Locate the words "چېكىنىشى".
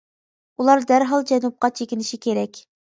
1.79-2.25